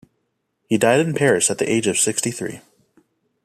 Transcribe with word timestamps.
He 0.67 0.79
died 0.79 1.01
in 1.01 1.13
Paris 1.13 1.51
at 1.51 1.59
the 1.59 1.71
age 1.71 1.85
of 1.85 1.95
sixty 1.99 2.31
three. 2.31 2.61